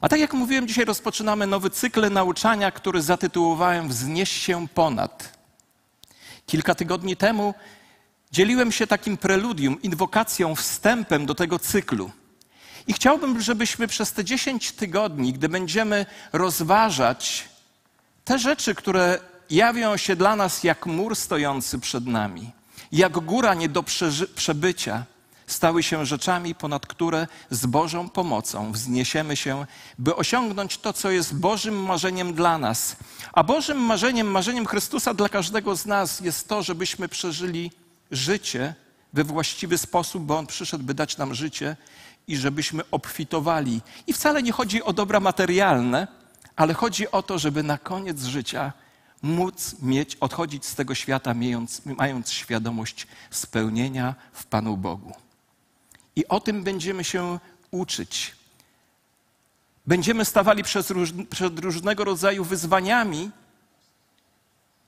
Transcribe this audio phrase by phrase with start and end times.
[0.00, 5.38] A tak jak mówiłem, dzisiaj rozpoczynamy nowy cykl nauczania, który zatytułowałem Wznieś się ponad.
[6.46, 7.54] Kilka tygodni temu
[8.32, 12.10] dzieliłem się takim preludium, inwokacją, wstępem do tego cyklu.
[12.86, 17.48] I chciałbym, żebyśmy przez te 10 tygodni, gdy będziemy rozważać
[18.24, 19.18] te rzeczy, które
[19.50, 22.50] jawią się dla nas jak mur stojący przed nami,
[22.92, 23.84] jak góra nie do
[24.34, 25.04] przebycia,
[25.48, 29.66] stały się rzeczami, ponad które z Bożą pomocą wzniesiemy się,
[29.98, 32.96] by osiągnąć to, co jest Bożym marzeniem dla nas.
[33.32, 37.70] A Bożym marzeniem, marzeniem Chrystusa dla każdego z nas jest to, żebyśmy przeżyli
[38.10, 38.74] życie
[39.12, 41.76] we właściwy sposób, bo On przyszedł, by dać nam życie
[42.28, 43.80] i żebyśmy obfitowali.
[44.06, 46.06] I wcale nie chodzi o dobra materialne,
[46.56, 48.72] ale chodzi o to, żeby na koniec życia
[49.22, 55.27] móc mieć, odchodzić z tego świata, mając, mając świadomość spełnienia w Panu Bogu.
[56.18, 57.38] I o tym będziemy się
[57.70, 58.36] uczyć.
[59.86, 63.30] Będziemy stawali przed, róż, przed różnego rodzaju wyzwaniami,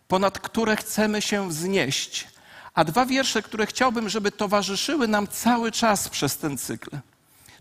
[0.08, 2.28] ponad które chcemy się wznieść.
[2.74, 6.90] A dwa wiersze, które chciałbym, żeby towarzyszyły nam cały czas przez ten cykl,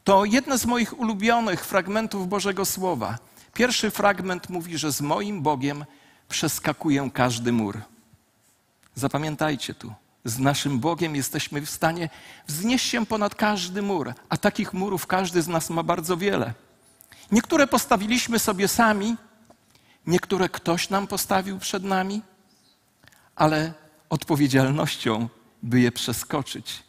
[0.04, 3.18] to jedne z moich ulubionych fragmentów Bożego Słowa.
[3.54, 5.86] Pierwszy fragment mówi, że z moim Bogiem
[6.30, 7.82] przeskakuję każdy mur.
[8.96, 9.94] Zapamiętajcie tu.
[10.26, 12.10] Z naszym Bogiem jesteśmy w stanie
[12.48, 16.54] wznieść się ponad każdy mur, a takich murów każdy z nas ma bardzo wiele.
[17.32, 19.16] Niektóre postawiliśmy sobie sami,
[20.08, 22.22] niektóre ktoś nam postawił przed nami,
[23.36, 23.74] ale
[24.10, 25.30] odpowiedzialnością,
[25.64, 26.84] by je przeskoczyć,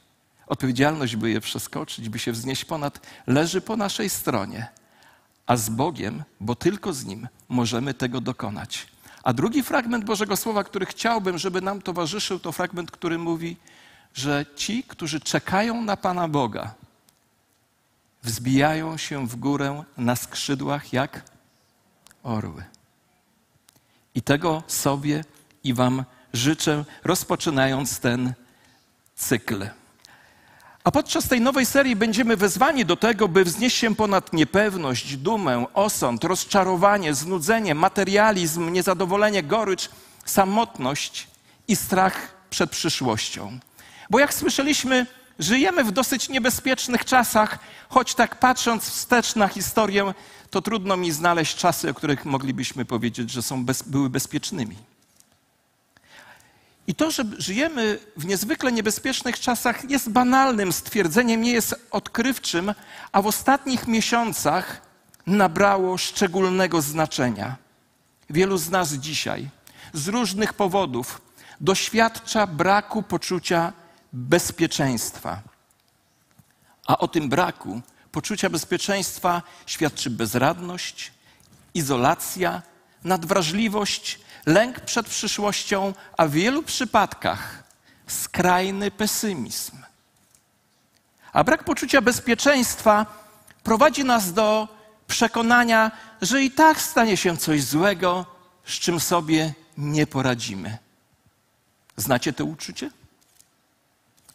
[0.46, 4.68] odpowiedzialność, by je przeskoczyć, by się wznieść ponad, leży po naszej stronie.
[5.46, 8.86] A z Bogiem, bo tylko z Nim możemy tego dokonać.
[9.22, 13.56] A drugi fragment Bożego Słowa, który chciałbym, żeby nam towarzyszył, to fragment, który mówi,
[14.14, 16.74] że ci, którzy czekają na Pana Boga,
[18.22, 21.22] wzbijają się w górę na skrzydłach jak
[22.22, 22.64] orły.
[24.14, 25.24] I tego sobie
[25.64, 28.32] i Wam życzę, rozpoczynając ten
[29.16, 29.66] cykl.
[30.84, 35.66] A podczas tej nowej serii będziemy wezwani do tego, by wznieść się ponad niepewność, dumę,
[35.74, 39.88] osąd, rozczarowanie, znudzenie, materializm, niezadowolenie, gorycz,
[40.24, 41.28] samotność
[41.68, 43.58] i strach przed przyszłością.
[44.10, 45.06] Bo jak słyszeliśmy,
[45.38, 47.58] żyjemy w dosyć niebezpiecznych czasach,
[47.88, 50.14] choć tak patrząc wstecz na historię,
[50.50, 54.76] to trudno mi znaleźć czasy, o których moglibyśmy powiedzieć, że są bez, były bezpiecznymi.
[56.90, 62.74] I to, że żyjemy w niezwykle niebezpiecznych czasach, jest banalnym stwierdzeniem, nie jest odkrywczym,
[63.12, 64.82] a w ostatnich miesiącach
[65.26, 67.56] nabrało szczególnego znaczenia.
[68.30, 69.48] Wielu z nas dzisiaj
[69.92, 71.20] z różnych powodów
[71.60, 73.72] doświadcza braku poczucia
[74.12, 75.42] bezpieczeństwa.
[76.86, 77.80] A o tym braku
[78.12, 81.12] poczucia bezpieczeństwa świadczy bezradność,
[81.74, 82.62] izolacja,
[83.04, 87.62] nadwrażliwość lęk przed przyszłością, a w wielu przypadkach
[88.06, 89.76] skrajny pesymizm.
[91.32, 93.06] A brak poczucia bezpieczeństwa
[93.62, 94.68] prowadzi nas do
[95.06, 95.90] przekonania,
[96.22, 98.26] że i tak stanie się coś złego,
[98.66, 100.78] z czym sobie nie poradzimy.
[101.96, 102.90] Znacie to uczucie?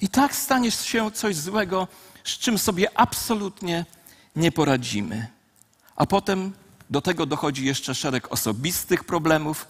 [0.02, 1.88] I tak stanie się coś złego,
[2.24, 3.86] z czym sobie absolutnie
[4.36, 5.28] nie poradzimy.
[5.96, 6.54] A potem
[6.90, 9.68] do tego dochodzi jeszcze szereg osobistych problemów,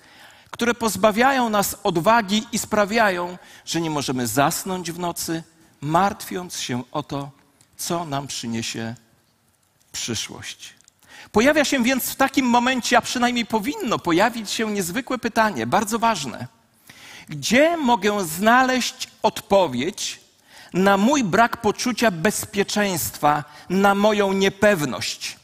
[0.56, 5.44] które pozbawiają nas odwagi i sprawiają, że nie możemy zasnąć w nocy,
[5.82, 7.30] martwiąc się o to,
[7.78, 8.96] co nam przyniesie
[9.92, 10.74] przyszłość.
[11.32, 16.48] Pojawia się więc w takim momencie, a przynajmniej powinno pojawić się niezwykłe pytanie, bardzo ważne.
[17.30, 20.20] Gdzie mogę znaleźć odpowiedź
[20.74, 25.38] na mój brak poczucia bezpieczeństwa, na moją niepewność?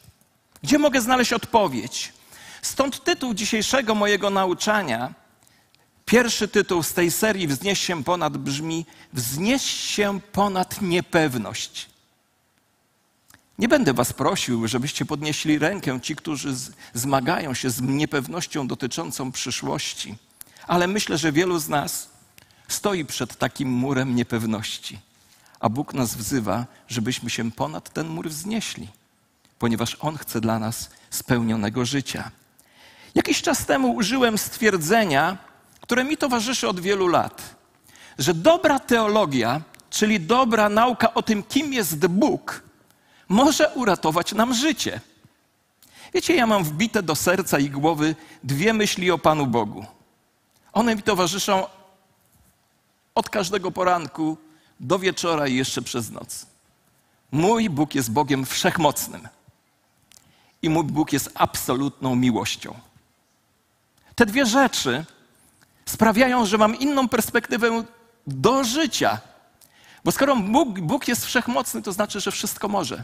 [0.64, 2.14] Gdzie mogę znaleźć odpowiedź?
[2.62, 5.14] Stąd tytuł dzisiejszego mojego nauczania,
[6.06, 11.90] pierwszy tytuł z tej serii Wznieś się ponad brzmi Wznieś się ponad niepewność.
[13.60, 16.56] Nie będę Was prosił, żebyście podnieśli rękę ci, którzy
[16.94, 20.16] zmagają się z niepewnością dotyczącą przyszłości,
[20.68, 22.10] ale myślę, że wielu z nas
[22.68, 25.00] stoi przed takim murem niepewności,
[25.60, 28.88] a Bóg nas wzywa, żebyśmy się ponad ten mur wznieśli,
[29.60, 32.32] ponieważ On chce dla nas spełnionego życia.
[33.16, 35.38] Jakiś czas temu użyłem stwierdzenia,
[35.82, 37.56] które mi towarzyszy od wielu lat,
[38.20, 42.64] że dobra teologia, czyli dobra nauka o tym, kim jest Bóg,
[43.30, 45.02] może uratować nam życie.
[46.14, 49.86] Wiecie, ja mam wbite do serca i głowy dwie myśli o Panu Bogu.
[50.74, 51.68] One mi towarzyszą
[53.16, 54.38] od każdego poranku
[54.80, 56.46] do wieczora i jeszcze przez noc.
[57.32, 59.28] Mój Bóg jest Bogiem wszechmocnym.
[60.62, 62.74] i mój Bóg jest absolutną miłością.
[64.22, 65.06] Te dwie rzeczy
[65.86, 67.84] sprawiają, że mam inną perspektywę
[68.28, 69.20] do życia.
[70.04, 73.04] Bo skoro Bóg, Bóg jest wszechmocny, to znaczy, że wszystko może.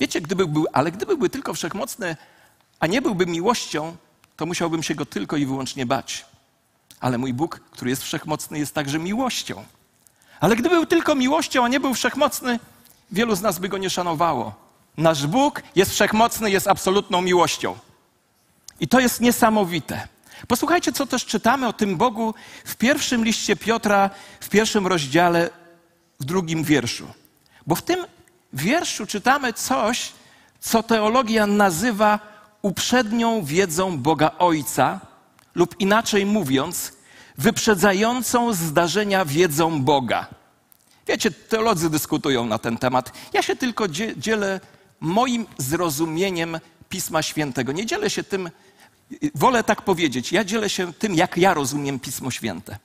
[0.00, 2.16] Wiecie, gdyby był, ale gdyby był tylko wszechmocny,
[2.78, 3.96] a nie byłby miłością,
[4.36, 6.26] to musiałbym się go tylko i wyłącznie bać.
[7.00, 9.64] Ale mój Bóg, który jest wszechmocny, jest także miłością.
[10.40, 12.58] Ale gdyby był tylko miłością, a nie był wszechmocny,
[13.10, 14.54] wielu z nas by go nie szanowało.
[14.96, 17.78] Nasz Bóg jest wszechmocny, jest absolutną miłością.
[18.80, 20.08] I to jest niesamowite.
[20.48, 22.34] Posłuchajcie, co też czytamy o tym Bogu
[22.64, 24.10] w pierwszym liście Piotra,
[24.40, 25.50] w pierwszym rozdziale,
[26.20, 27.06] w drugim wierszu.
[27.66, 28.06] Bo w tym
[28.52, 30.12] wierszu czytamy coś,
[30.60, 32.18] co teologia nazywa
[32.62, 35.00] uprzednią wiedzą Boga Ojca,
[35.54, 36.92] lub inaczej mówiąc,
[37.38, 40.26] wyprzedzającą zdarzenia wiedzą Boga.
[41.06, 43.12] Wiecie, teolodzy dyskutują na ten temat.
[43.32, 44.60] Ja się tylko dzielę
[45.00, 47.72] moim zrozumieniem Pisma Świętego.
[47.72, 48.50] Nie dzielę się tym,
[49.34, 52.78] wolę tak powiedzieć, ja dzielę się tym, jak ja rozumiem Pismo Święte.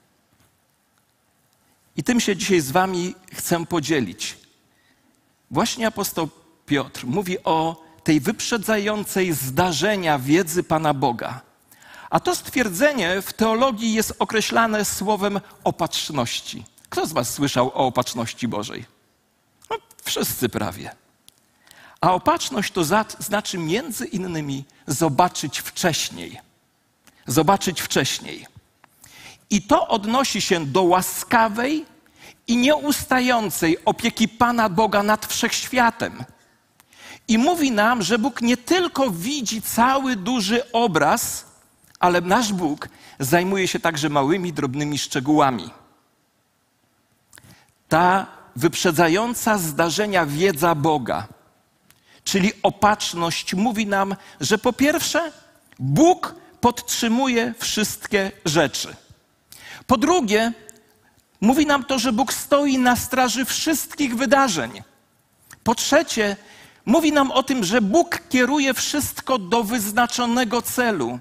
[1.96, 4.38] I tym się dzisiaj z Wami chcę podzielić.
[5.50, 6.28] Właśnie apostoł
[6.66, 11.40] Piotr mówi o tej wyprzedzającej zdarzenia wiedzy Pana Boga.
[12.10, 16.64] A to stwierdzenie w teologii jest określane słowem opatrzności.
[16.88, 18.84] Kto z Was słyszał o opatrzności Bożej?
[19.70, 20.90] No, wszyscy prawie.
[22.00, 26.40] A opatrzność to za, znaczy między innymi zobaczyć wcześniej.
[27.26, 28.46] Zobaczyć wcześniej.
[29.50, 31.84] I to odnosi się do łaskawej
[32.46, 36.24] i nieustającej opieki Pana Boga nad wszechświatem.
[37.28, 41.46] I mówi nam, że Bóg nie tylko widzi cały duży obraz,
[42.00, 42.88] ale nasz Bóg
[43.20, 45.70] zajmuje się także małymi, drobnymi szczegółami.
[47.88, 48.26] Ta
[48.56, 51.26] wyprzedzająca zdarzenia wiedza Boga,
[52.26, 55.32] czyli opatrzność, mówi nam, że po pierwsze,
[55.78, 58.96] Bóg podtrzymuje wszystkie rzeczy.
[59.86, 60.52] Po drugie,
[61.40, 64.82] mówi nam to, że Bóg stoi na straży wszystkich wydarzeń.
[65.64, 66.36] Po trzecie,
[66.86, 71.18] mówi nam o tym, że Bóg kieruje wszystko do wyznaczonego celu.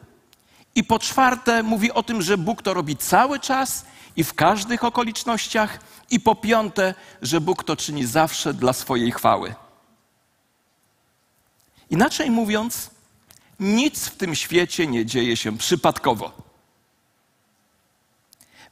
[0.75, 3.85] I po czwarte, mówi o tym, że Bóg to robi cały czas
[4.15, 5.79] i w każdych okolicznościach.
[6.11, 9.55] I po piąte, że Bóg to czyni zawsze dla swojej chwały.
[11.89, 12.89] Inaczej mówiąc,
[13.59, 16.31] nic w tym świecie nie dzieje się przypadkowo.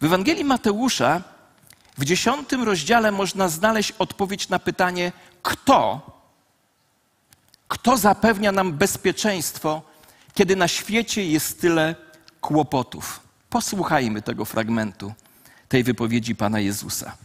[0.01, 1.21] W Ewangelii Mateusza
[1.97, 5.11] w dziesiątym rozdziale można znaleźć odpowiedź na pytanie,
[5.41, 6.01] kto,
[7.67, 9.81] kto zapewnia nam bezpieczeństwo,
[10.33, 11.95] kiedy na świecie jest tyle
[12.41, 13.19] kłopotów.
[13.49, 15.13] Posłuchajmy tego fragmentu,
[15.69, 17.17] tej wypowiedzi Pana Jezusa.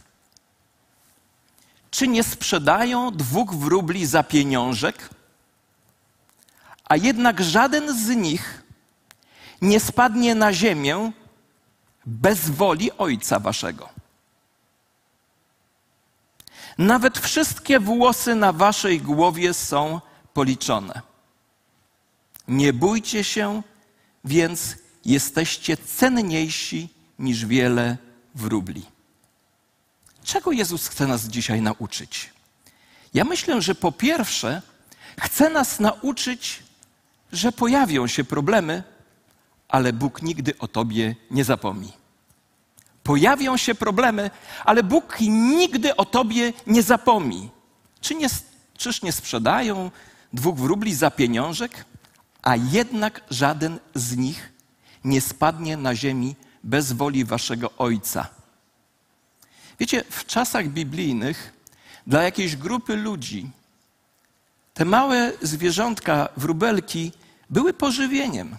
[1.91, 5.09] Czy nie sprzedają dwóch wróbli za pieniążek?
[6.89, 8.63] A jednak żaden z nich
[9.61, 11.11] nie spadnie na ziemię
[12.05, 13.89] bez woli Ojca Waszego.
[16.77, 20.01] Nawet wszystkie włosy na Waszej głowie są
[20.33, 21.01] policzone.
[22.47, 23.61] Nie bójcie się,
[24.25, 24.75] więc
[25.05, 26.89] jesteście cenniejsi
[27.19, 27.97] niż wiele
[28.35, 28.85] wróbli.
[30.23, 32.29] Czego Jezus chce nas dzisiaj nauczyć?
[33.13, 34.61] Ja myślę, że po pierwsze,
[35.19, 36.63] chce nas nauczyć,
[37.31, 38.83] że pojawią się problemy,
[39.67, 41.93] ale Bóg nigdy o tobie nie zapomni.
[43.03, 44.31] Pojawią się problemy,
[44.65, 47.49] ale Bóg nigdy o tobie nie zapomni.
[48.01, 48.27] Czy nie,
[48.77, 49.91] czyż nie sprzedają
[50.33, 51.85] dwóch wróbli za pieniążek?
[52.41, 54.51] A jednak żaden z nich
[55.03, 58.27] nie spadnie na ziemi bez woli waszego Ojca.
[59.79, 61.53] Wiecie, w czasach biblijnych
[62.07, 63.49] dla jakiejś grupy ludzi
[64.79, 67.11] te małe zwierzątka, wróbelki,
[67.49, 68.57] były pożywieniem,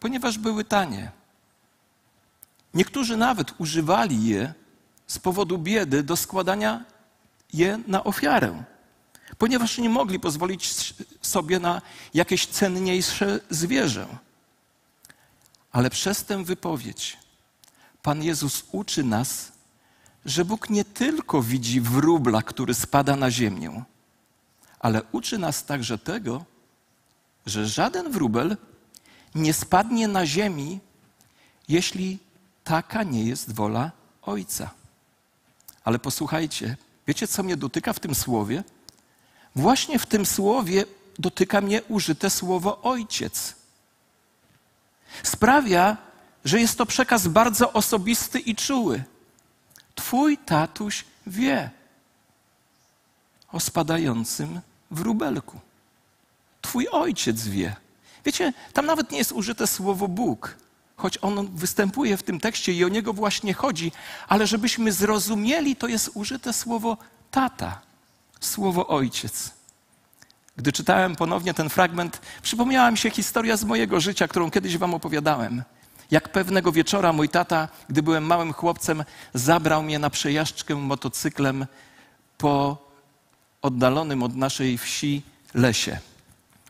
[0.00, 1.10] ponieważ były tanie.
[2.74, 4.54] Niektórzy nawet używali je
[5.06, 6.84] z powodu biedy do składania
[7.52, 8.64] je na ofiarę,
[9.38, 11.82] ponieważ nie mogli pozwolić sobie na
[12.14, 14.06] jakieś cenniejsze zwierzę.
[15.72, 17.18] Ale przez tę wypowiedź
[18.02, 19.52] Pan Jezus uczy nas,
[20.24, 23.84] że Bóg nie tylko widzi wróbla, który spada na ziemię,
[24.82, 26.44] ale uczy nas także tego,
[27.46, 28.56] że żaden wróbel
[29.34, 30.80] nie spadnie na ziemi,
[31.68, 32.18] jeśli
[32.64, 33.90] taka nie jest wola
[34.22, 34.70] Ojca.
[35.84, 38.64] Ale posłuchajcie, wiecie co mnie dotyka w tym słowie?
[39.56, 40.84] Właśnie w tym słowie
[41.18, 43.54] dotyka mnie użyte słowo Ojciec.
[45.22, 45.96] Sprawia,
[46.44, 49.04] że jest to przekaz bardzo osobisty i czuły.
[49.94, 51.70] Twój tatuś wie
[53.52, 54.60] o spadającym
[54.92, 55.60] wróbelku.
[56.60, 57.76] Twój ojciec wie.
[58.24, 60.56] Wiecie, tam nawet nie jest użyte słowo Bóg,
[60.96, 63.92] choć on występuje w tym tekście i o niego właśnie chodzi,
[64.28, 66.96] ale żebyśmy zrozumieli, to jest użyte słowo
[67.30, 67.80] tata,
[68.40, 69.50] słowo ojciec.
[70.56, 74.94] Gdy czytałem ponownie ten fragment, przypomniała mi się historia z mojego życia, którą kiedyś wam
[74.94, 75.62] opowiadałem.
[76.10, 81.66] Jak pewnego wieczora mój tata, gdy byłem małym chłopcem, zabrał mnie na przejażdżkę motocyklem
[82.38, 82.81] po
[83.62, 85.22] oddalonym od naszej wsi
[85.54, 85.98] lesie.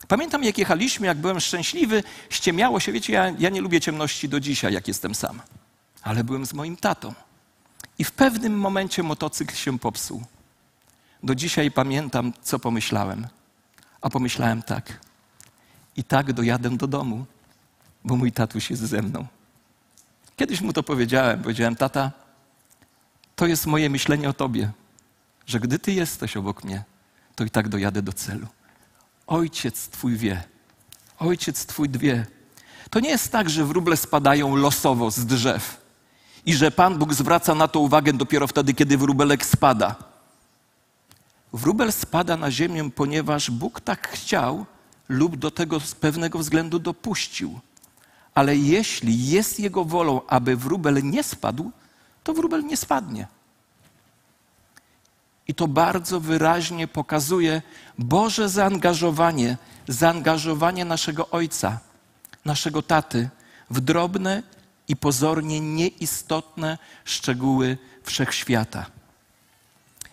[0.07, 2.91] Pamiętam, jak jechaliśmy, jak byłem szczęśliwy, ściemiało się.
[2.91, 5.41] Wiecie, ja, ja nie lubię ciemności do dzisiaj, jak jestem sam.
[6.01, 7.13] Ale byłem z moim tatą.
[7.99, 10.23] I w pewnym momencie motocykl się popsuł.
[11.23, 13.27] Do dzisiaj pamiętam, co pomyślałem.
[14.01, 14.99] A pomyślałem tak.
[15.97, 17.25] I tak dojadę do domu,
[18.03, 19.27] bo mój tatuś jest ze mną.
[20.35, 21.41] Kiedyś mu to powiedziałem.
[21.41, 22.11] Powiedziałem, tata,
[23.35, 24.71] to jest moje myślenie o tobie,
[25.45, 26.83] że gdy ty jesteś obok mnie,
[27.35, 28.47] to i tak dojadę do celu.
[29.27, 30.43] Ojciec Twój wie.
[31.19, 32.25] Ojciec Twój wie.
[32.89, 35.81] To nie jest tak, że wróble spadają losowo z drzew
[36.45, 39.95] i że Pan Bóg zwraca na to uwagę dopiero wtedy, kiedy wróbelek spada.
[41.53, 44.65] Wróbel spada na ziemię, ponieważ Bóg tak chciał
[45.09, 47.59] lub do tego z pewnego względu dopuścił.
[48.35, 51.71] Ale jeśli jest Jego wolą, aby wróbel nie spadł,
[52.23, 53.27] to wróbel nie spadnie.
[55.47, 57.61] I to bardzo wyraźnie pokazuje
[57.97, 59.57] Boże zaangażowanie,
[59.87, 61.79] zaangażowanie naszego Ojca,
[62.45, 63.29] naszego taty
[63.69, 64.43] w drobne
[64.87, 68.85] i pozornie nieistotne szczegóły wszechświata.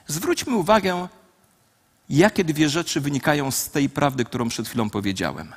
[0.06, 1.08] Zwróćmy uwagę,
[2.08, 5.52] jakie dwie rzeczy wynikają z tej prawdy, którą przed chwilą powiedziałem.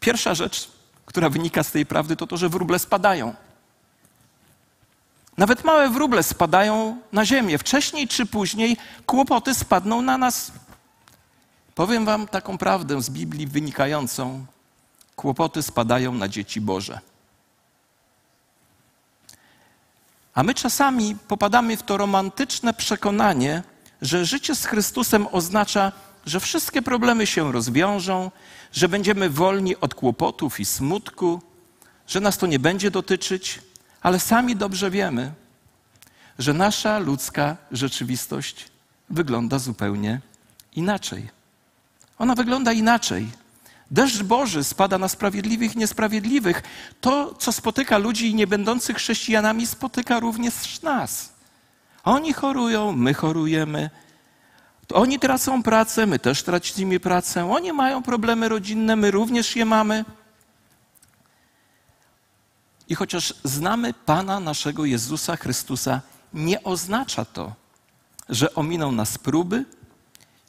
[0.00, 0.70] Pierwsza rzecz,
[1.06, 3.34] która wynika z tej prawdy, to to, że wróble spadają.
[5.36, 7.58] Nawet małe wróble spadają na ziemię.
[7.58, 8.76] Wcześniej czy później
[9.06, 10.52] kłopoty spadną na nas.
[11.74, 14.46] Powiem Wam taką prawdę z Biblii wynikającą:
[15.16, 17.00] kłopoty spadają na dzieci Boże.
[20.34, 23.62] A my czasami popadamy w to romantyczne przekonanie,
[24.02, 25.92] że życie z Chrystusem oznacza,
[26.26, 28.30] że wszystkie problemy się rozwiążą,
[28.72, 31.42] że będziemy wolni od kłopotów i smutku,
[32.06, 33.60] że nas to nie będzie dotyczyć
[34.04, 35.32] ale sami dobrze wiemy,
[36.38, 38.68] że nasza ludzka rzeczywistość
[39.10, 40.20] wygląda zupełnie
[40.76, 41.28] inaczej.
[42.18, 43.28] Ona wygląda inaczej.
[43.90, 46.62] Deszcz Boży spada na sprawiedliwych i niesprawiedliwych.
[47.00, 51.32] To, co spotyka ludzi nie będących chrześcijanami, spotyka również nas.
[52.04, 53.90] Oni chorują, my chorujemy.
[54.92, 57.50] Oni tracą pracę, my też tracimy pracę.
[57.52, 60.04] Oni mają problemy rodzinne, my również je mamy.
[62.88, 66.00] I chociaż znamy Pana naszego Jezusa Chrystusa,
[66.34, 67.52] nie oznacza to,
[68.28, 69.64] że ominą nas próby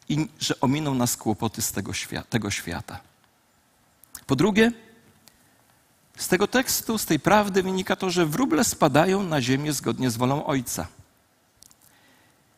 [0.09, 2.99] i że ominą nas kłopoty z tego, świata, tego świata.
[4.27, 4.71] Po drugie,
[6.17, 10.17] z tego tekstu, z tej prawdy wynika to, że wróble spadają na ziemię zgodnie z
[10.17, 10.87] wolą Ojca.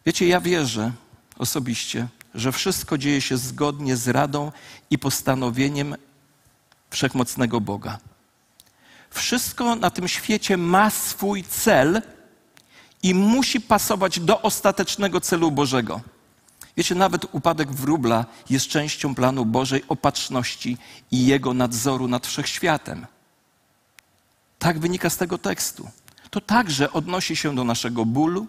[0.05, 0.91] Wiecie, ja wierzę
[1.37, 4.51] osobiście, że wszystko dzieje się zgodnie z radą
[4.89, 5.95] i postanowieniem
[6.89, 7.99] wszechmocnego Boga.
[9.09, 12.01] Wszystko na tym świecie ma swój cel
[13.03, 16.01] i musi pasować do ostatecznego celu Bożego.
[16.77, 20.77] Wiecie, nawet upadek wróbla jest częścią planu Bożej opatrzności
[21.11, 23.07] i Jego nadzoru nad wszechświatem.
[24.59, 25.89] Tak wynika z tego tekstu.
[26.29, 28.47] To także odnosi się do naszego bólu,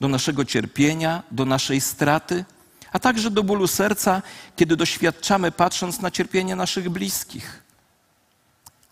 [0.00, 2.44] do naszego cierpienia, do naszej straty,
[2.92, 4.22] a także do bólu serca,
[4.56, 7.63] kiedy doświadczamy patrząc na cierpienie naszych bliskich.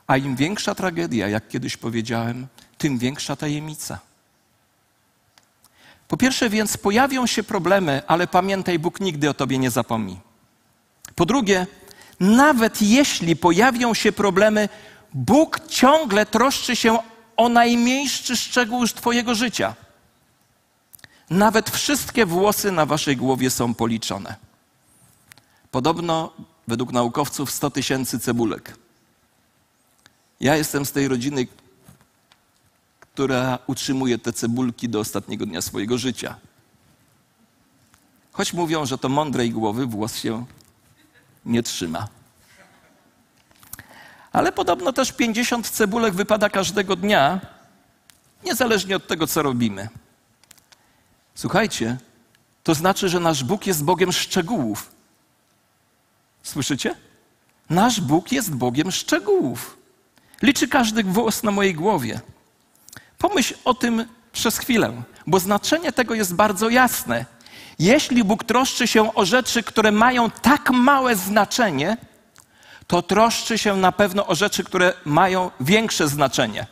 [0.07, 2.47] A im większa tragedia, jak kiedyś powiedziałem,
[2.79, 3.99] tym większa tajemnica.
[6.09, 10.21] Po pierwsze więc pojawią się problemy, ale pamiętaj, Bóg nigdy o tobie nie zapomni.
[11.15, 11.67] Po drugie,
[12.21, 14.69] nawet jeśli pojawią się problemy,
[15.15, 16.99] Bóg ciągle troszczy się
[17.37, 19.75] o najmniejszy szczegół Twojego życia.
[21.31, 24.37] Nawet wszystkie włosy na Waszej głowie są policzone.
[25.71, 26.33] Podobno,
[26.69, 28.82] według naukowców, 100 tysięcy cebulek.
[30.43, 31.47] Ja jestem z tej rodziny,
[33.01, 36.37] która utrzymuje te cebulki do ostatniego dnia swojego życia.
[38.33, 40.47] Choć mówią, że to mądrej głowy włos się
[41.45, 42.09] nie trzyma.
[44.33, 47.41] Ale podobno też 50 cebulek wypada każdego dnia,
[48.45, 49.89] niezależnie od tego, co robimy.
[51.35, 51.99] Słuchajcie,
[52.63, 54.93] to znaczy, że nasz Bóg jest Bogiem szczegółów.
[56.43, 56.95] Słyszycie?
[57.71, 59.82] Nasz Bóg jest Bogiem szczegółów.
[60.43, 62.21] Liczy każdy włos na mojej głowie.
[63.19, 67.27] Pomyśl o tym przez chwilę, bo znaczenie tego jest bardzo jasne.
[67.79, 71.97] Jeśli Bóg troszczy się o rzeczy, które mają tak małe znaczenie,
[72.87, 76.67] to troszczy się na pewno o rzeczy, które mają większe znaczenie.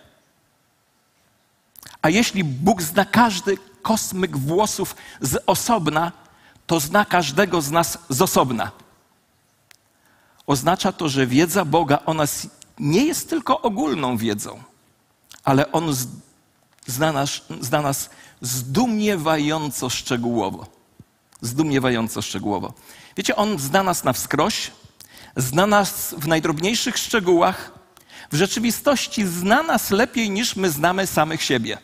[2.03, 6.13] A jeśli Bóg zna każdy kosmyk włosów z osobna,
[6.67, 8.71] to zna każdego z nas z osobna.
[10.47, 12.47] Oznacza to, że wiedza Boga o nas
[12.81, 14.63] nie jest tylko ogólną wiedzą,
[15.45, 15.95] ale On
[16.87, 18.11] zna nas, zna nas
[18.41, 20.67] zdumiewająco szczegółowo.
[21.41, 22.75] Zdumiewająco szczegółowo.
[23.17, 24.71] Wiecie, On zna nas na wskroś,
[25.37, 27.73] zna nas w najdrobniejszych szczegółach.
[28.33, 31.79] W rzeczywistości zna nas lepiej niż my znamy samych siebie.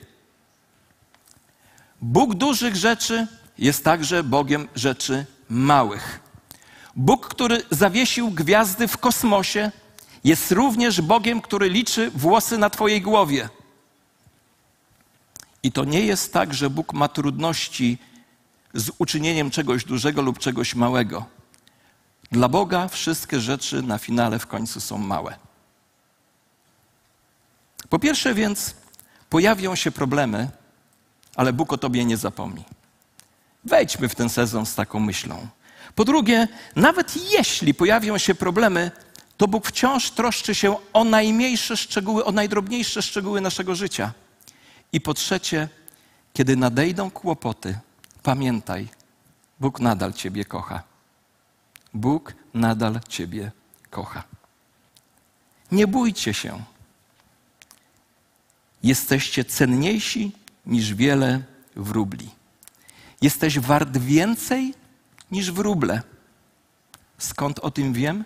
[2.00, 3.26] Bóg dużych rzeczy
[3.58, 6.20] jest także Bogiem rzeczy małych.
[6.96, 9.72] Bóg, który zawiesił gwiazdy w kosmosie,
[10.26, 13.48] jest również Bogiem, który liczy włosy na Twojej głowie.
[15.62, 17.98] I to nie jest tak, że Bóg ma trudności
[18.74, 21.26] z uczynieniem czegoś dużego lub czegoś małego.
[22.32, 25.36] Dla Boga wszystkie rzeczy na finale w końcu są małe.
[27.88, 28.74] Po pierwsze więc
[29.30, 30.50] pojawią się problemy,
[31.36, 32.64] ale Bóg o Tobie nie zapomni.
[33.64, 35.48] Wejdźmy w ten sezon z taką myślą.
[35.94, 38.90] Po drugie, nawet jeśli pojawią się problemy,
[39.36, 44.12] to Bóg wciąż troszczy się o najmniejsze szczegóły, o najdrobniejsze szczegóły naszego życia.
[44.92, 45.68] I po trzecie,
[46.32, 47.78] kiedy nadejdą kłopoty,
[48.22, 48.88] pamiętaj,
[49.60, 50.82] Bóg nadal Ciebie kocha.
[51.94, 53.52] Bóg nadal Ciebie
[53.90, 54.24] kocha.
[55.72, 56.64] Nie bójcie się.
[58.82, 60.32] Jesteście cenniejsi
[60.66, 61.42] niż wiele
[61.76, 62.30] wróbli.
[63.22, 64.74] Jesteś wart więcej
[65.30, 66.02] niż wróble.
[67.18, 68.24] Skąd o tym wiem?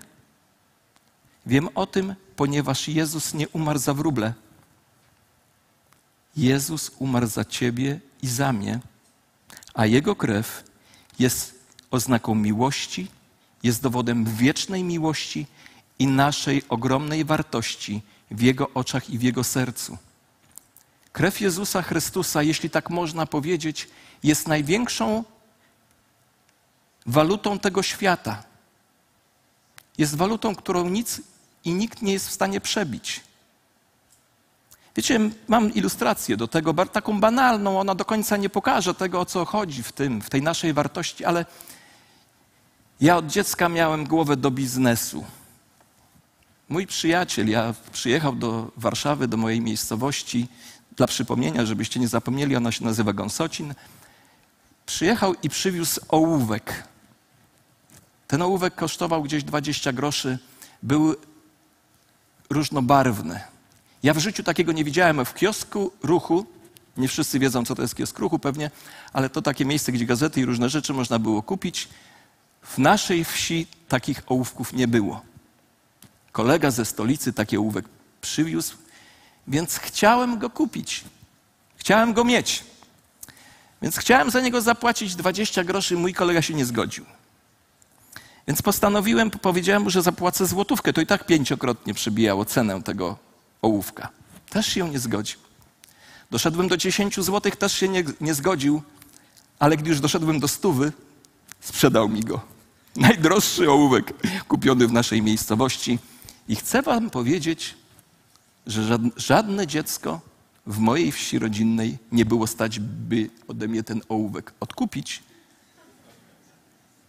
[1.46, 4.34] Wiem o tym, ponieważ Jezus nie umarł za wróble.
[6.36, 8.80] Jezus umarł za ciebie i za mnie,
[9.74, 10.64] a Jego krew
[11.18, 11.58] jest
[11.90, 13.08] oznaką miłości,
[13.62, 15.46] jest dowodem wiecznej miłości
[15.98, 19.98] i naszej ogromnej wartości w Jego oczach i w Jego sercu.
[21.12, 23.88] Krew Jezusa Chrystusa, jeśli tak można powiedzieć,
[24.22, 25.24] jest największą
[27.06, 28.42] walutą tego świata.
[29.98, 31.20] Jest walutą, którą nic
[31.64, 33.20] i nikt nie jest w stanie przebić.
[34.96, 39.44] Wiecie, mam ilustrację do tego, taką banalną, ona do końca nie pokaże tego, o co
[39.44, 41.46] chodzi w tym, w tej naszej wartości, ale
[43.00, 45.24] ja od dziecka miałem głowę do biznesu.
[46.68, 50.48] Mój przyjaciel, ja przyjechał do Warszawy, do mojej miejscowości,
[50.96, 53.74] dla przypomnienia, żebyście nie zapomnieli, ona się nazywa Gąsocin.
[54.86, 56.84] Przyjechał i przywiózł ołówek.
[58.26, 60.38] Ten ołówek kosztował gdzieś 20 groszy,
[60.82, 61.16] był
[62.50, 63.40] różnobarwny.
[64.02, 65.24] Ja w życiu takiego nie widziałem.
[65.24, 66.46] W kiosku ruchu,
[66.96, 68.70] nie wszyscy wiedzą, co to jest kiosk ruchu pewnie,
[69.12, 71.88] ale to takie miejsce, gdzie gazety i różne rzeczy można było kupić.
[72.62, 75.22] W naszej wsi takich ołówków nie było.
[76.32, 77.84] Kolega ze stolicy taki ołówek
[78.20, 78.76] przywiózł,
[79.48, 81.04] więc chciałem go kupić.
[81.76, 82.64] Chciałem go mieć.
[83.82, 87.04] Więc chciałem za niego zapłacić 20 groszy, mój kolega się nie zgodził.
[88.50, 90.92] Więc postanowiłem, powiedziałem mu, że zapłacę złotówkę.
[90.92, 93.16] To i tak pięciokrotnie przebijało cenę tego
[93.62, 94.08] ołówka.
[94.48, 95.38] Też się nie zgodził.
[96.30, 98.82] Doszedłem do 10 złotych, też się nie, nie zgodził,
[99.58, 100.92] ale gdy już doszedłem do stówy,
[101.60, 102.40] sprzedał mi go.
[102.96, 104.12] Najdroższy ołówek
[104.48, 105.98] kupiony w naszej miejscowości.
[106.48, 107.74] I chcę wam powiedzieć,
[108.66, 110.20] że żadne dziecko
[110.66, 115.22] w mojej wsi rodzinnej nie było stać, by ode mnie ten ołówek odkupić,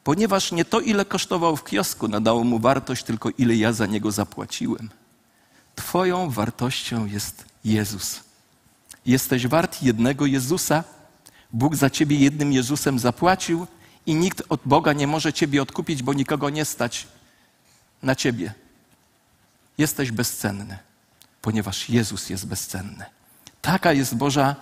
[0.04, 4.12] ponieważ nie to, ile kosztował w kiosku, nadało mu wartość, tylko ile ja za niego
[4.12, 4.90] zapłaciłem.
[5.76, 8.20] Twoją wartością jest Jezus.
[9.06, 10.84] Jesteś wart jednego Jezusa.
[11.54, 13.68] Bóg za ciebie jednym Jezusem zapłacił
[14.06, 17.08] i nikt od Boga nie może ciebie odkupić, bo nikogo nie stać
[18.04, 18.54] na ciebie.
[19.78, 20.78] Jesteś bezcenny,
[21.42, 23.06] ponieważ Jezus jest bezcenny.
[23.62, 24.56] Taka jest Boża,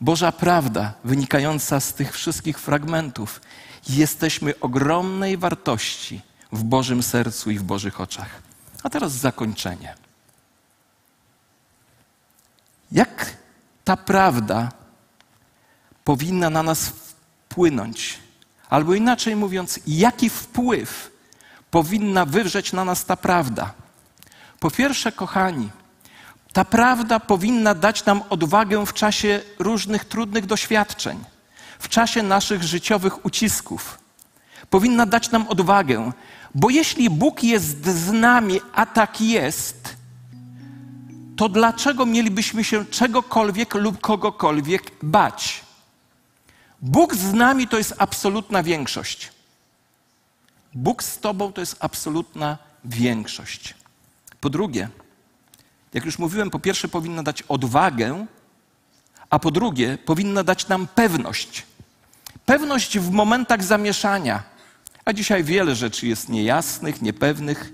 [0.00, 3.40] Boża prawda wynikająca z tych wszystkich fragmentów.
[3.88, 6.20] Jesteśmy ogromnej wartości
[6.52, 8.42] w Bożym sercu i w Bożych oczach.
[8.82, 9.94] A teraz zakończenie.
[12.92, 13.36] Jak
[13.84, 14.72] ta prawda
[16.04, 18.18] powinna na nas wpłynąć?
[18.68, 21.10] Albo inaczej mówiąc, jaki wpływ
[21.70, 23.72] powinna wywrzeć na nas ta prawda?
[24.60, 25.70] Po pierwsze, kochani,
[26.56, 31.24] ta prawda powinna dać nam odwagę w czasie różnych trudnych doświadczeń,
[31.78, 33.98] w czasie naszych życiowych ucisków.
[34.70, 36.12] Powinna dać nam odwagę,
[36.54, 39.96] bo jeśli Bóg jest z nami, a tak jest,
[41.36, 45.64] to dlaczego mielibyśmy się czegokolwiek lub kogokolwiek bać?
[46.82, 49.32] Bóg z nami to jest absolutna większość.
[50.74, 53.74] Bóg z Tobą to jest absolutna większość.
[54.40, 54.88] Po drugie,
[55.96, 58.26] jak już mówiłem, po pierwsze powinna dać odwagę,
[59.30, 61.66] a po drugie powinna dać nam pewność.
[62.46, 64.42] Pewność w momentach zamieszania.
[65.04, 67.72] A dzisiaj wiele rzeczy jest niejasnych, niepewnych,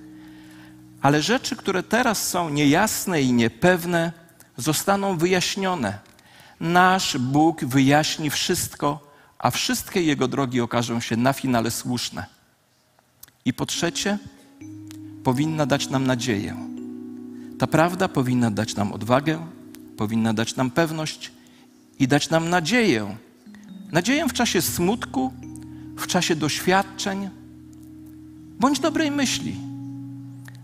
[1.01, 4.13] ale rzeczy, które teraz są niejasne i niepewne,
[4.57, 5.99] zostaną wyjaśnione.
[6.61, 12.27] Nasz Bóg wyjaśni wszystko, a wszystkie Jego drogi okażą się na finale słuszne.
[13.45, 14.19] I po trzecie,
[15.25, 16.73] powinna dać nam nadzieję.
[17.63, 19.47] Ta prawda powinna dać nam odwagę,
[19.97, 21.33] powinna dać nam pewność
[21.99, 23.17] i dać nam nadzieję.
[23.93, 25.33] Nadzieję w czasie smutku,
[25.97, 27.31] w czasie doświadczeń,
[28.61, 29.57] bądź dobrej myśli.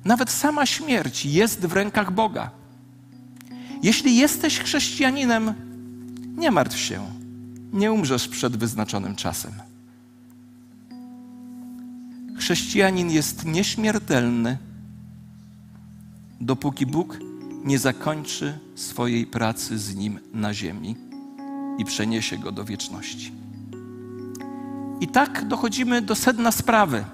[0.04, 2.50] Nawet sama śmierć jest w rękach Boga.
[3.82, 5.54] Jeśli jesteś chrześcijaninem,
[6.36, 7.06] nie martw się,
[7.72, 9.52] nie umrzesz przed wyznaczonym czasem.
[12.38, 14.58] Chrześcijanin jest nieśmiertelny,
[16.40, 17.18] dopóki Bóg
[17.64, 20.96] nie zakończy swojej pracy z nim na ziemi
[21.78, 23.32] i przeniesie go do wieczności.
[25.00, 27.04] I tak dochodzimy do sedna sprawy.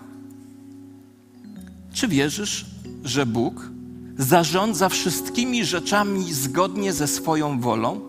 [1.93, 2.67] Czy wierzysz,
[3.05, 3.71] że Bóg
[4.19, 8.01] zarządza wszystkimi rzeczami zgodnie ze swoją wolą?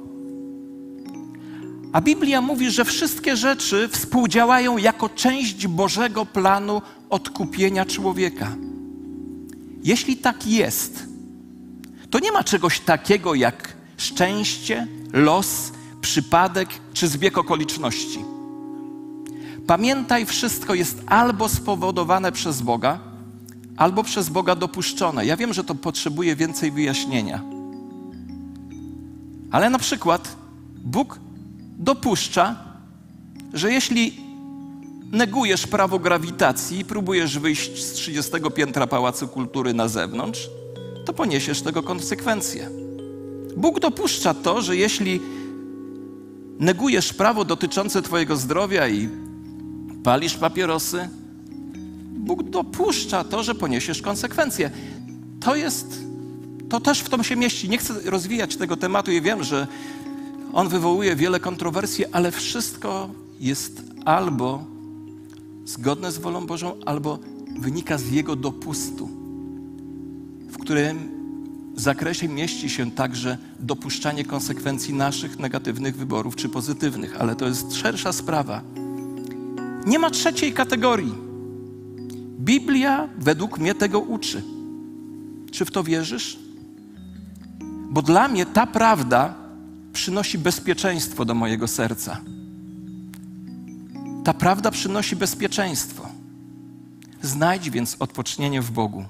[1.93, 8.55] A Biblia mówi, że wszystkie rzeczy współdziałają jako część Bożego planu odkupienia człowieka.
[9.85, 11.03] Jeśli tak jest,
[12.09, 15.71] to nie ma czegoś takiego jak szczęście, los,
[16.01, 18.19] przypadek czy zbieg okoliczności.
[19.67, 22.99] Pamiętaj, wszystko jest albo spowodowane przez Boga,
[23.77, 25.25] albo przez Boga dopuszczone.
[25.25, 27.41] Ja wiem, że to potrzebuje więcej wyjaśnienia.
[29.51, 30.35] Ale na przykład
[30.75, 31.19] Bóg
[31.77, 32.55] dopuszcza,
[33.53, 34.24] że jeśli
[35.15, 40.49] negujesz prawo grawitacji próbujesz wyjść z 30 piętra Pałacu Kultury na zewnątrz,
[41.05, 42.69] to poniesiesz tego konsekwencje.
[43.57, 45.21] Bóg dopuszcza to, że jeśli
[46.59, 49.09] negujesz prawo dotyczące Twojego zdrowia i
[50.03, 51.09] palisz papierosy,
[52.17, 54.71] Bóg dopuszcza to, że poniesiesz konsekwencje.
[55.39, 55.99] To jest,
[56.69, 57.69] to też w tym się mieści.
[57.69, 59.67] Nie chcę rozwijać tego tematu i wiem, że
[60.53, 64.74] on wywołuje wiele kontrowersji, ale wszystko jest albo
[65.65, 67.19] zgodne z wolą Bożą, albo
[67.59, 69.09] wynika z Jego dopustu,
[70.47, 71.15] w którym
[71.75, 78.13] zakresie mieści się także dopuszczanie konsekwencji naszych negatywnych wyborów czy pozytywnych, ale to jest szersza
[78.13, 78.61] sprawa.
[79.85, 81.13] Nie ma trzeciej kategorii.
[82.39, 84.43] Biblia według mnie tego uczy.
[85.51, 86.39] Czy w to wierzysz?
[87.89, 89.33] Bo dla mnie ta prawda
[89.93, 92.21] przynosi bezpieczeństwo do mojego serca.
[94.25, 96.09] Ta prawda przynosi bezpieczeństwo.
[97.21, 99.05] Znajdź więc odpocznienie w Bogu.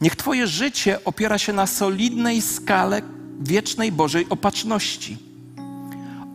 [0.00, 3.02] Niech Twoje życie opiera się na solidnej skale
[3.40, 5.18] wiecznej Bożej opatrzności.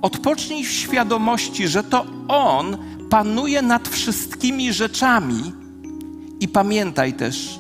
[0.01, 2.77] Odpocznij w świadomości, że to On
[3.09, 5.53] panuje nad wszystkimi rzeczami
[6.39, 7.59] i pamiętaj też,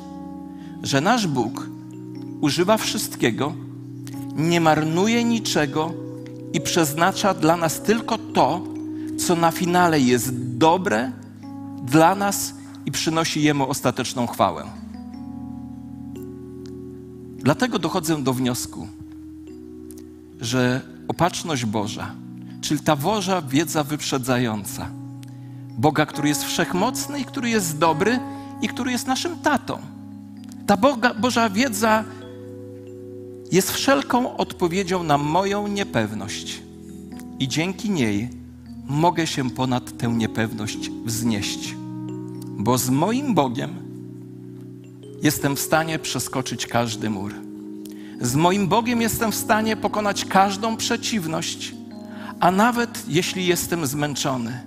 [0.83, 1.67] że nasz Bóg
[2.41, 3.53] używa wszystkiego,
[4.35, 5.93] nie marnuje niczego
[6.53, 8.72] i przeznacza dla nas tylko to,
[9.17, 11.11] co na finale jest dobre
[11.83, 12.53] dla nas
[12.85, 14.63] i przynosi Jemu ostateczną chwałę.
[17.37, 18.87] Dlatego dochodzę do wniosku,
[20.41, 22.15] że opatrzność Boża,
[22.61, 24.89] czyli ta Boża wiedza wyprzedzająca,
[25.77, 28.19] Boga, który jest wszechmocny i który jest dobry
[28.61, 29.77] i który jest naszym tatą.
[30.67, 32.03] Ta Boga, Boża wiedza
[33.51, 36.61] jest wszelką odpowiedzią na moją niepewność
[37.39, 38.42] i dzięki niej
[38.87, 41.75] mogę się ponad tę niepewność wznieść,
[42.57, 43.69] bo z moim Bogiem
[45.21, 47.33] jestem w stanie przeskoczyć każdy mur.
[48.21, 51.75] Z moim Bogiem jestem w stanie pokonać każdą przeciwność,
[52.39, 54.59] a nawet jeśli jestem zmęczony,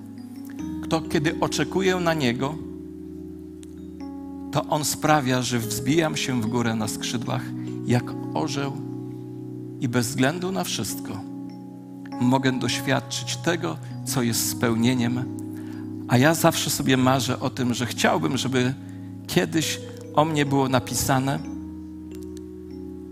[0.88, 2.54] to kiedy oczekuję na Niego,
[4.52, 7.42] to On sprawia, że wzbijam się w górę na skrzydłach
[7.86, 8.72] jak orzeł
[9.80, 11.20] i bez względu na wszystko
[12.20, 13.76] mogę doświadczyć tego,
[14.06, 15.24] co jest spełnieniem.
[16.08, 18.74] A ja zawsze sobie marzę o tym, że chciałbym, żeby
[19.26, 19.80] kiedyś
[20.14, 21.38] o mnie było napisane: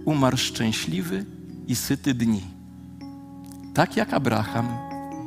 [0.05, 1.25] Umarł szczęśliwy
[1.67, 2.43] i syty dni.
[3.75, 4.69] Tak jak Abraham,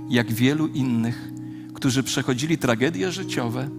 [0.09, 1.31] jak wielu innych,
[1.73, 3.69] którzy przechodzili tragedie życiowe,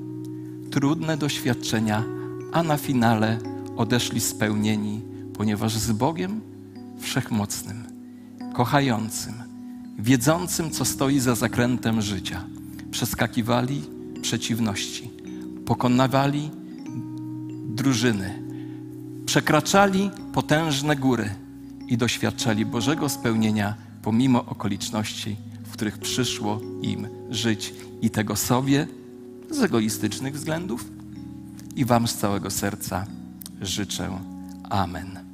[0.71, 2.05] trudne doświadczenia,
[2.53, 3.39] a na finale
[3.77, 5.01] odeszli spełnieni,
[5.35, 6.41] ponieważ z Bogiem
[7.01, 7.85] Wszechmocnym,
[8.55, 9.48] kochającym,
[9.99, 12.45] wiedzącym, co stoi za zakrętem życia.
[12.91, 13.83] Przeskakiwali
[14.23, 15.11] przeciwności,
[15.67, 16.51] pokonywali
[17.69, 18.43] drużyny,
[19.27, 21.31] przekraczali potężne góry
[21.87, 28.87] i doświadczali Bożego spełnienia pomimo okoliczności, w których przyszło im żyć i tego sobie
[29.51, 30.85] z egoistycznych względów
[31.77, 33.07] i Wam z całego serca
[33.61, 34.11] życzę.
[34.71, 35.28] Amen.